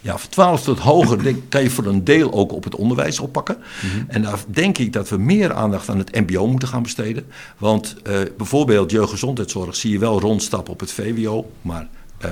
[0.00, 3.18] Ja, van 12 tot hoger denk, kan je voor een deel ook op het onderwijs
[3.18, 3.56] oppakken.
[3.56, 4.04] Mm -hmm.
[4.08, 7.26] En daar denk ik dat we meer aandacht aan het MBO moeten gaan besteden.
[7.58, 11.88] Want uh, bijvoorbeeld jeugdgezondheidszorg zie je wel rondstappen op het VWO, maar
[12.24, 12.30] uh,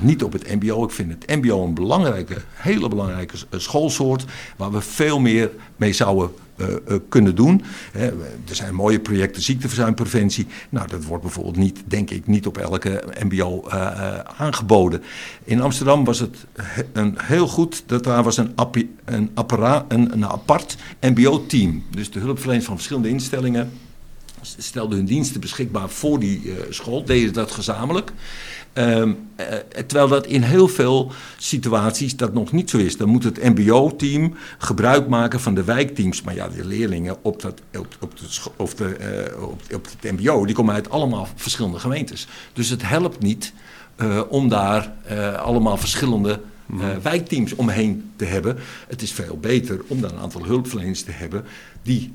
[0.00, 0.84] niet op het MBO.
[0.84, 4.24] Ik vind het MBO een belangrijke, hele belangrijke schoolsoort
[4.56, 7.62] waar we veel meer mee zouden uh, uh, kunnen doen.
[7.92, 10.46] Er zijn mooie projecten ziekteverzuimpreventie.
[10.68, 13.68] Nou, dat wordt bijvoorbeeld niet, denk ik, niet op elke MBO
[14.36, 15.02] aangeboden.
[15.44, 16.36] In Amsterdam was het
[16.92, 18.54] een, heel goed dat daar was een,
[19.04, 19.30] een,
[19.88, 21.82] een apart MBO-team.
[21.90, 23.70] Dus de hulpverleners van verschillende instellingen
[24.40, 28.12] stelden hun diensten beschikbaar voor die school, deden dat gezamenlijk.
[28.78, 29.46] Um, uh,
[29.86, 32.96] terwijl dat in heel veel situaties dat nog niet zo is.
[32.96, 36.22] Dan moet het MBO-team gebruik maken van de wijkteams.
[36.22, 38.96] Maar ja, de leerlingen op, dat, op, op, de, of de,
[39.34, 42.26] uh, op, op het MBO, die komen uit allemaal verschillende gemeentes.
[42.52, 43.52] Dus het helpt niet
[43.96, 44.92] uh, om daar
[45.38, 46.40] allemaal verschillende
[46.74, 48.58] uh, wijkteams omheen te hebben.
[48.88, 51.44] Het is veel beter om dan een aantal hulpverleners te hebben
[51.82, 52.14] die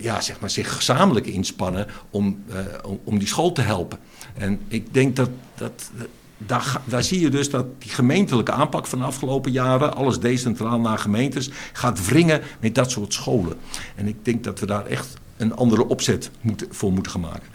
[0.00, 2.42] ja, zeg maar zich gezamenlijk inspannen om,
[2.84, 3.98] om, om, die school te helpen.
[4.38, 5.90] En ik denk dat, dat
[6.38, 10.98] daar, zie je dus dat die gemeentelijke aanpak van de afgelopen jaren, alles decentraal naar
[10.98, 13.56] gemeentes, gaat wringen met dat soort scholen.
[13.94, 16.30] En ik denk dat we daar echt een andere opzet
[16.70, 17.48] voor moeten gaan maken.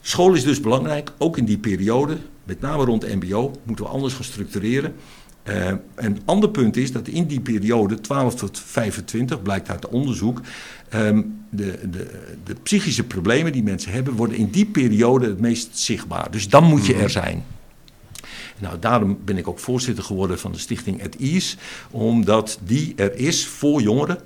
[0.00, 4.14] School is dus belangrijk, ook in die periode, met name rond MBO, moeten we anders
[4.14, 4.94] gaan structureren.
[5.44, 10.40] Uh, een ander punt is dat in die periode 12 tot 25, blijkt uit onderzoek,
[10.94, 12.10] um, de, de,
[12.44, 16.30] de, psychische problemen die mensen hebben, worden in die periode het meest zichtbaar.
[16.30, 17.44] Dus dan moet je er zijn.
[18.58, 21.56] Nou, daarom ben ik ook voorzitter geworden van de stichting At Ease,
[21.90, 24.18] omdat die er is voor jongeren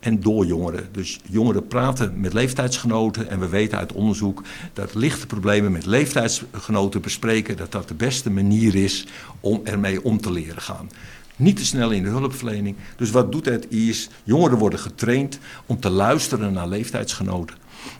[0.00, 0.88] en door jongeren.
[0.92, 7.00] Dus jongeren praten met leeftijdsgenoten en we weten uit onderzoek dat lichte problemen met leeftijdsgenoten
[7.00, 9.06] bespreken, dat dat de beste manier is
[9.40, 10.90] om ermee om te leren gaan.
[11.36, 12.76] Niet te snel in de hulpverlening.
[12.96, 17.56] Dus wat doet het is, jongeren worden getraind om te luisteren naar leeftijdsgenoten.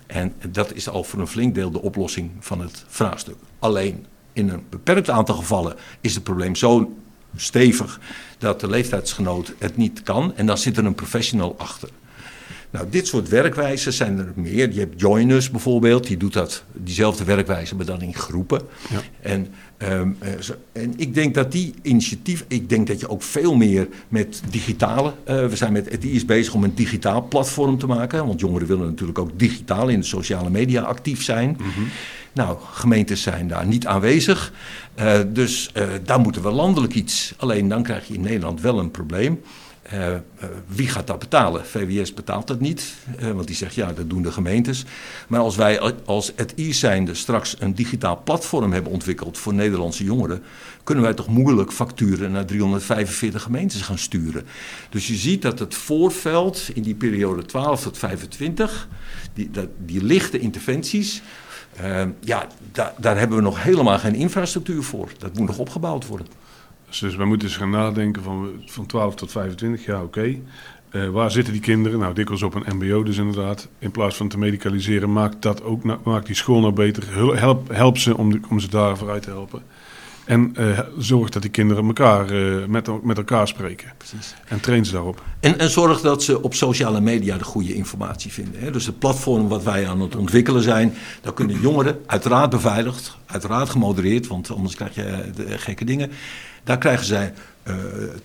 [0.07, 3.37] En dat is al voor een flink deel de oplossing van het vraagstuk.
[3.59, 6.93] Alleen in een beperkt aantal gevallen is het probleem zo
[7.37, 8.01] stevig
[8.39, 10.37] dat de leeftijdsgenoot het niet kan.
[10.37, 11.89] En dan zit er een professional achter.
[12.71, 14.73] Nou, dit soort werkwijzen zijn er meer.
[14.73, 18.61] Je hebt Joiners bijvoorbeeld, die doet dat, diezelfde werkwijze, maar dan in groepen.
[18.91, 19.01] Ja.
[19.21, 19.47] En,
[19.79, 20.17] um,
[20.73, 25.09] en ik denk dat die initiatief, ik denk dat je ook veel meer met digitale,
[25.09, 28.67] uh, we zijn met die is bezig om een digitaal platform te maken, want jongeren
[28.69, 31.49] willen natuurlijk ook digitaal in de sociale media actief zijn.
[31.49, 31.89] Mm -hmm.
[32.33, 34.53] Nou, gemeentes zijn daar niet aanwezig,
[35.01, 37.35] uh, dus uh, daar moeten we landelijk iets.
[37.37, 39.41] Alleen dan krijg je in Nederland wel een probleem.
[39.95, 40.15] Uh,
[40.67, 41.67] wie gaat dat betalen?
[41.67, 42.95] VWS betaalt dat niet,
[43.35, 44.85] want die zegt ja, dat doen de gemeentes.
[45.29, 50.05] Maar als wij als het I zijnde straks een digitaal platform hebben ontwikkeld voor Nederlandse
[50.05, 50.43] jongeren,
[50.85, 54.47] kunnen wij toch moeilijk facturen naar 345 gemeentes gaan sturen.
[54.91, 58.89] Dus je ziet dat het voorveld in die periode 12 tot 25,
[59.35, 61.23] die, dat, die lichte interventies,
[62.21, 65.09] ja, da, daar hebben we nog helemaal geen infrastructuur voor.
[65.19, 66.27] Dat moet nog opgebouwd worden.
[66.91, 70.37] Dus we moeten eens gaan nadenken van, van 12 tot 25, ja oké.
[70.93, 71.99] Uh, waar zitten die kinderen?
[71.99, 73.69] Nou, dikwijls op een mbo dus inderdaad.
[73.79, 77.15] In plaats van te medicaliseren, maakt, dat ook, maakt die school nou beter.
[77.39, 79.63] Help, help ze om, de, om ze daar vooruit te helpen.
[80.25, 83.93] En uh, zorg dat die kinderen elkaar, uh, met, met elkaar spreken.
[83.97, 84.35] Precies.
[84.45, 85.23] En train ze daarop.
[85.41, 88.61] En, en zorg dat ze op sociale media de goede informatie vinden.
[88.61, 88.71] Hè?
[88.71, 93.71] Dus het platform wat wij aan het ontwikkelen zijn, daar kunnen jongeren, uiteraard beveiligd, uiteraard
[93.71, 96.11] gemodereerd, want anders krijg je gekke dingen.
[96.65, 97.33] Daar krijgen zij
[97.65, 97.75] uh,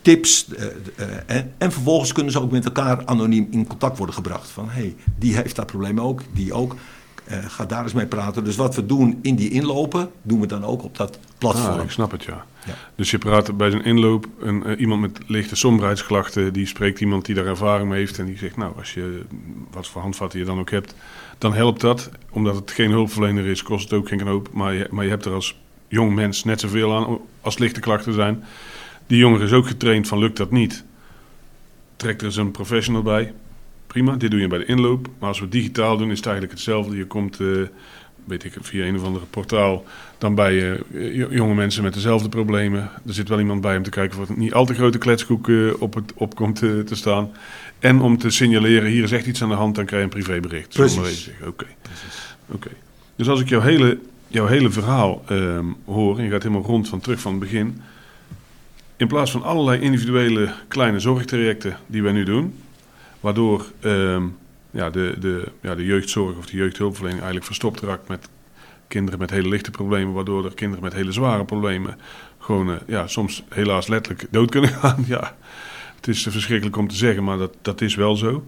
[0.01, 4.15] tips uh, uh, en, en, vervolgens kunnen ze ook met elkaar anoniem in contact worden
[4.15, 4.49] gebracht.
[4.49, 6.75] Van hé, hey, die heeft dat probleem ook, die ook.
[7.27, 8.43] Ga daar eens mee praten.
[8.43, 11.77] Dus wat we doen in die inlopen, doen we dan ook op dat platform.
[11.77, 12.45] Ah, ik snap het, ja.
[12.65, 12.73] ja.
[12.95, 17.35] Dus je praat bij zo'n inloop, een, iemand met lichte somberheidsklachten, die spreekt iemand die
[17.35, 19.21] daar ervaring mee heeft en die zegt, nou, als je
[19.71, 20.95] wat voor handvatten je dan ook hebt,
[21.37, 22.09] dan helpt dat.
[22.29, 25.25] Omdat het geen hulpverlener is, kost het ook geen knoop, maar je, maar je hebt
[25.25, 28.43] er als jong mens net zoveel aan als lichte klachten zijn.
[29.07, 30.83] Die jongen is ook getraind van lukt dat niet.
[31.95, 33.33] Trekt er eens een professional bij.
[33.95, 35.07] Prima, dit doe je bij de inloop.
[35.19, 36.97] Maar als we digitaal doen is het eigenlijk hetzelfde.
[36.97, 37.67] Je komt, uh,
[38.25, 39.85] weet ik, via een of andere portaal
[40.17, 42.89] dan bij uh, jonge mensen met dezelfde problemen.
[43.07, 45.47] Er zit wel iemand bij om te kijken of het niet al te grote kletskoek
[45.47, 47.31] uh, op, het, op komt te staan.
[47.79, 50.23] En om te signaleren, hier is echt iets aan de hand, dan krijg je een
[50.23, 50.73] privébericht.
[50.73, 51.29] Precies.
[51.39, 51.47] Oké.
[51.47, 51.75] Okay.
[52.51, 52.73] Okay.
[53.15, 56.89] Dus als ik jouw hele jouw hele verhaal uh, hoor, en je gaat helemaal rond
[56.89, 57.81] van terug van het begin.
[58.97, 62.53] In plaats van allerlei individuele kleine zorgtrajecten die wij nu doen,
[63.25, 64.23] waardoor uh,
[64.71, 68.29] ja, de, de, ja, de jeugdzorg of de jeugdhulpverlening eigenlijk verstopt raakt met
[68.87, 71.97] kinderen met hele lichte problemen, waardoor er kinderen met hele zware problemen
[72.39, 75.03] gewoon uh, ja, soms helaas letterlijk dood kunnen gaan.
[75.07, 75.35] ja,
[75.95, 78.45] het is verschrikkelijk om te zeggen, maar dat, dat is wel zo.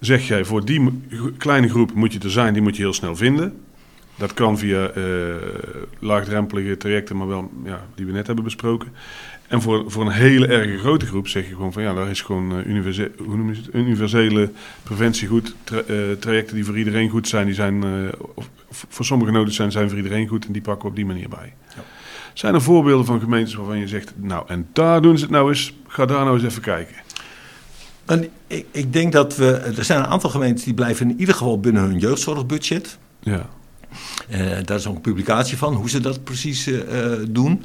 [0.00, 1.02] Zeg jij, voor die
[1.36, 3.60] kleine groep moet je er zijn, die moet je heel snel vinden.
[4.20, 5.34] Dat kan via uh,
[5.98, 8.88] laagdrempelige trajecten, maar wel ja, die we net hebben besproken.
[9.48, 12.20] En voor, voor een hele erge grote groep zeg je gewoon van ja, daar is
[12.20, 13.74] gewoon uh, universe, hoe noem je het?
[13.74, 14.50] universele
[14.82, 15.54] preventie goed.
[15.64, 17.84] Tra uh, trajecten die voor iedereen goed zijn, die zijn
[18.34, 18.50] of,
[18.88, 21.28] voor sommige nodig zijn, zijn voor iedereen goed en die pakken we op die manier
[21.28, 21.54] bij.
[21.74, 21.82] Ja.
[22.32, 25.48] Zijn er voorbeelden van gemeentes waarvan je zegt, nou en daar doen ze het nou
[25.48, 26.96] eens, ga daar nou eens even kijken.
[28.06, 31.34] En ik, ik denk dat we, er zijn een aantal gemeentes die blijven in ieder
[31.34, 32.98] geval binnen hun jeugdzorgbudget.
[33.20, 33.48] Ja.
[34.30, 36.80] Uh, daar is ook een publicatie van, hoe ze dat precies uh,
[37.28, 37.64] doen.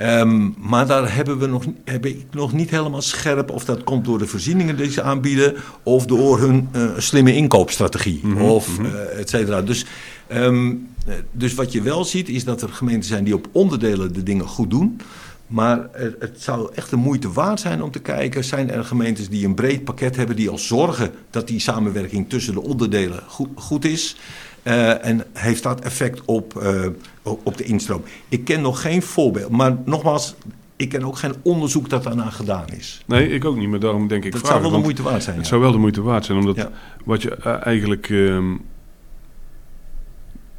[0.00, 4.04] Um, maar daar hebben we nog, heb ik nog niet helemaal scherp of dat komt
[4.04, 8.78] door de voorzieningen die ze aanbieden of door hun uh, slimme inkoopstrategie mm -hmm, of
[8.78, 8.94] mm -hmm.
[8.94, 9.62] et cetera.
[9.62, 9.84] Dus,
[10.32, 10.88] um,
[11.30, 14.46] dus wat je wel ziet is dat er gemeenten zijn die op onderdelen de dingen
[14.46, 15.00] goed doen.
[15.46, 19.28] Maar het, het zou echt de moeite waard zijn om te kijken: zijn er gemeentes
[19.28, 23.48] die een breed pakket hebben, die al zorgen dat die samenwerking tussen de onderdelen goed,
[23.54, 24.16] goed is?
[24.64, 26.86] Uh, en heeft dat effect op, uh,
[27.22, 28.02] op de instroom?
[28.28, 30.34] Ik ken nog geen voorbeeld, maar nogmaals,
[30.76, 33.02] ik ken ook geen onderzoek dat daarna gedaan is.
[33.06, 34.32] Nee, ik ook niet, maar daarom denk ik.
[34.32, 35.34] Dat vragen, zou wel de moeite waard zijn.
[35.36, 35.50] Het ja.
[35.50, 36.70] zou wel de moeite waard zijn, omdat Ja.
[37.04, 38.10] wat je uh, eigenlijk.
[38.10, 38.54] ehm,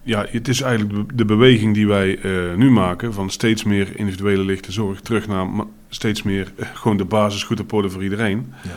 [0.03, 4.43] ja, het is eigenlijk de- beweging die wij eh, nu maken van steeds meer individuele
[4.43, 5.47] lichte zorg terug naar
[5.89, 8.53] steeds meer eh, gewoon de basis goed op orde voor iedereen.
[8.63, 8.69] Ja.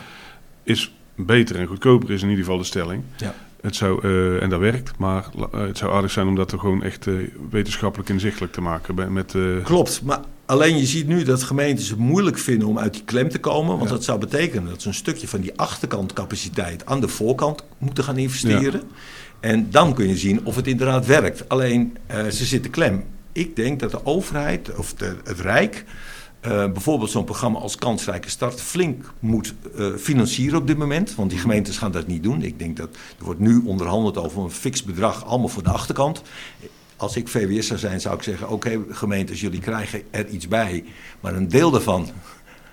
[0.62, 3.02] Is beter en goedkoper, is in ieder geval de stelling.
[3.16, 3.34] Ja.
[3.60, 6.58] Het zou, eh, en dat werkt, maar eh, het zou aardig zijn om dat er
[6.58, 7.14] gewoon echt eh,
[7.50, 8.94] wetenschappelijk inzichtelijk te maken.
[8.94, 12.92] bij- Met, Klopt, maar alleen je ziet nu dat gemeentes het moeilijk vinden om uit
[12.92, 13.76] die klem te komen.
[13.76, 13.94] Want Ja.
[13.96, 18.16] dat zou betekenen dat ze een stukje van die achterkantcapaciteit aan de voorkant moeten gaan
[18.18, 18.82] investeren.
[19.40, 21.48] En dan kun je zien of het inderdaad werkt.
[21.48, 21.96] Alleen
[22.30, 23.04] ze zitten klem.
[23.32, 25.84] Ik denk dat de overheid of de, het Rijk
[26.46, 31.14] eh, bijvoorbeeld zo'n programma als Kansrijke Start flink moet eh, financieren op dit moment.
[31.14, 32.42] Want die gemeentes gaan dat niet doen.
[32.42, 36.22] Ik denk dat er wordt nu onderhandeld over een fix bedrag, allemaal voor de achterkant.
[36.96, 40.84] Als ik VWS zou zijn, zou ik zeggen: Oké, gemeentes, jullie krijgen er iets bij.
[41.20, 42.08] Maar een deel daarvan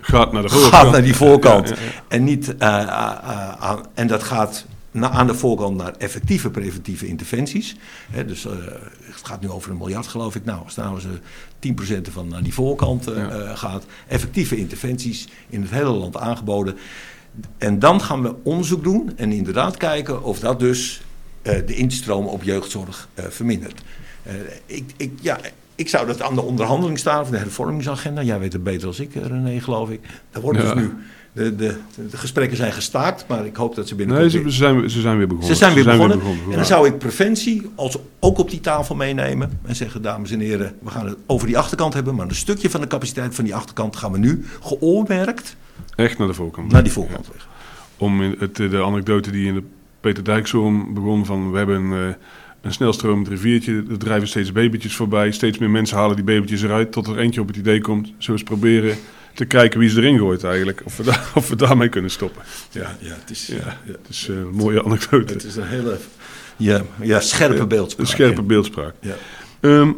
[0.02, 0.92] gaat naar de gaat voorkant.
[0.92, 1.70] naar die voorkant.
[1.70, 2.04] Ja, ja, ja.
[2.08, 4.66] En, niet, eh, en dat gaat
[5.02, 7.76] aan de voorkant naar effectieve preventieve interventies.
[8.26, 8.52] Dus eh,
[9.02, 10.46] het gaat nu over een miljard, geloof ik.
[10.46, 11.06] Nou, als nou eens
[11.86, 13.30] eh, 10% ervan naar die voorkant eh, Ja.
[13.30, 13.86] eh, gaat.
[14.08, 16.78] Effectieve interventies in het hele land aangeboden.
[17.58, 21.02] En dan gaan we onderzoek doen en inderdaad kijken of dat dus
[21.42, 23.82] eh, de instroom op jeugdzorg eh, vermindert.
[24.24, 24.34] Eh,
[24.66, 25.38] ik, ik, ja,
[25.76, 28.22] ik zou dat aan de onderhandeling staan van de hervormingsagenda.
[28.24, 30.02] Jij weet het beter als ik, eh, René, geloof ik.
[30.32, 30.74] Daar wordt Ja.
[30.74, 30.94] dus nu.
[31.34, 31.76] De, de,
[32.10, 34.34] de gesprekken zijn gestaakt, maar ik hoop dat ze binnenkort.
[34.34, 35.52] Nee, ze, ze zijn, ze zijn weer begonnen.
[35.52, 36.20] Ze zijn weer begonnen.
[36.50, 39.60] en dan zou ik preventie als, ook op die tafel meenemen.
[39.66, 42.16] En zeggen, dames en heren, we gaan het over die achterkant hebben.
[42.16, 45.56] Maar een stukje van de capaciteit van die achterkant gaan we nu geoormerkt
[45.96, 46.72] Echt naar de voorkant.
[46.72, 47.28] naar die voorkant.
[47.98, 49.64] Om het, de anekdote die in de
[50.00, 51.52] Peter Dijkszoom begon van...
[51.52, 52.16] we hebben een, eh,
[52.62, 55.32] een snelstromend riviertje, er drijven steeds babytjes voorbij.
[55.32, 58.14] Steeds meer mensen halen die babytjes eruit tot er eentje op het idee komt.
[58.18, 58.98] Zo eens proberen
[59.34, 60.82] te kijken wie ze erin gooit eigenlijk.
[60.86, 62.42] Of we, daar, of we daarmee kunnen stoppen.
[62.72, 65.34] Ja, ja, het is, Ja, het is eh, een mooie anekdote.
[65.34, 65.98] het is een hele
[66.58, 68.06] ja, ja, scherpe beeldspraak.
[68.08, 68.48] Een scherpe ja.
[68.48, 68.94] beeldspraak.
[69.00, 69.16] Ja.
[69.60, 69.92] Ehm,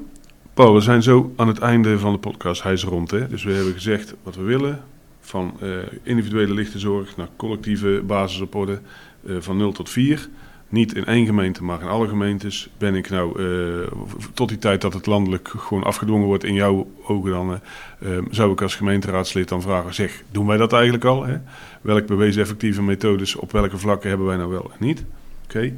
[0.54, 2.64] Paul, we zijn zo aan het einde van de podcast.
[2.64, 3.28] Hij is rond, hè?
[3.28, 4.84] Dus we hebben gezegd wat we willen.
[5.22, 5.70] Van eh,
[6.04, 8.80] individuele lichte zorg naar collectieve basis op orde.
[9.28, 10.30] eh, van 0 tot 4.
[10.70, 12.70] Niet in één gemeente, maar in alle gemeentes.
[12.78, 13.92] Ben ik nou, eh,
[14.34, 17.52] tot die tijd dat het landelijk gewoon afgedwongen wordt in jouw ogen dan...
[17.52, 21.26] eh, eh, zou ik als gemeenteraadslid dan vragen, zeg, doen wij dat eigenlijk al?
[21.26, 21.38] Hè?
[21.82, 25.04] Welke bewezen effectieve methodes op welke vlakken hebben wij nou wel en niet?
[25.44, 25.74] Oké.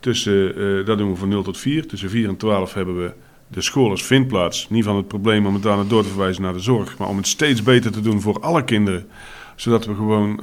[0.00, 1.86] Tussen, eh, dat doen we van 0 tot 4.
[1.86, 3.12] Tussen 4 en 12 hebben we
[3.48, 4.70] de school als vindplaats.
[4.70, 6.98] Niet van het probleem om het daarna door te verwijzen naar de zorg.
[6.98, 9.06] Maar om het steeds beter te doen voor alle kinderen.
[9.56, 10.40] Zodat we gewoon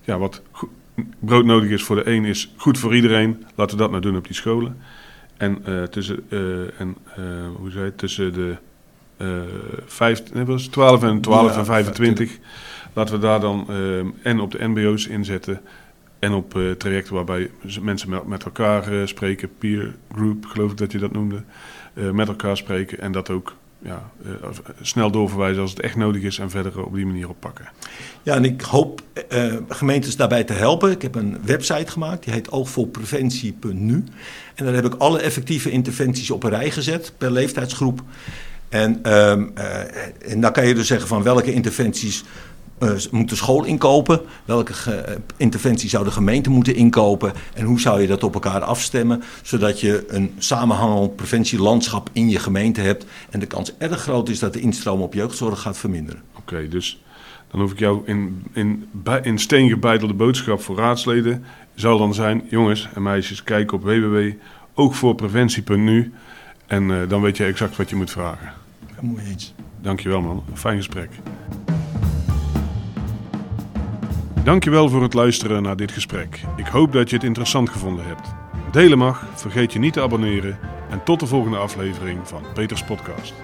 [0.00, 0.42] ja, wat
[0.96, 3.44] go- broodnodig is voor de een is goed voor iedereen.
[3.54, 4.76] Laten we dat nou doen op die scholen.
[5.36, 7.24] En, eh, tussen, eh, en eh,
[7.56, 8.56] hoe zei het, tussen de
[9.86, 10.72] vijf, nee, was het?
[10.72, 12.38] 12 en 12 Ja, en 25.
[12.92, 13.66] Laten we daar dan
[14.22, 15.60] en op de MBO's inzetten.
[16.18, 20.98] En op trajecten waarbij mensen met, met elkaar spreken, peer group, geloof ik dat je
[20.98, 21.42] dat noemde,
[22.12, 23.54] met elkaar spreken en dat ook
[23.84, 27.28] ja, eh, of- snel doorverwijzen als het echt nodig is en verder op die manier
[27.28, 27.68] oppakken.
[28.22, 30.90] Ja, en ik hoop eh, gemeentes daarbij te helpen.
[30.90, 34.04] Ik heb een website gemaakt, die heet oogvolpreventie.nu.
[34.54, 38.02] En daar heb ik alle effectieve interventies op een rij gezet, per leeftijdsgroep.
[38.68, 42.24] En, ehm, eh, en dan kan je dus zeggen van welke interventies
[42.78, 47.80] eh, moet de school inkopen, welke eh, interventie zou de gemeente moeten inkopen en hoe
[47.80, 53.06] zou je dat op elkaar afstemmen, zodat je een samenhangend preventielandschap in je gemeente hebt
[53.30, 56.22] en de kans erg groot is dat de instroom op jeugdzorg gaat verminderen.
[56.36, 57.02] Oké, dus
[57.50, 58.88] dan hoef ik jou in, in,
[59.22, 66.12] in steen gebeitelde boodschap voor raadsleden zal dan zijn, jongens en meisjes, kijk op www.oogvoorpreventie.nu
[66.66, 68.52] en eh, dan weet je exact wat je moet vragen.
[69.00, 69.54] Mooi eens.
[69.80, 71.10] Dankjewel man, een fijn gesprek.
[74.44, 76.40] Dankjewel voor het luisteren naar dit gesprek.
[76.56, 78.34] Ik hoop dat je het interessant gevonden hebt.
[78.72, 80.58] Delen mag, vergeet je niet te abonneren
[80.90, 83.34] en tot de volgende aflevering van Peters Podcast.